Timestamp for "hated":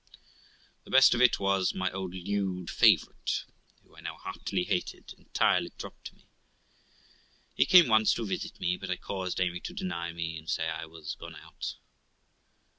4.63-5.13